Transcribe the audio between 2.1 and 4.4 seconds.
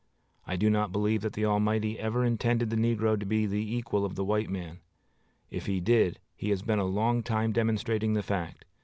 intended the negro to be the equal of the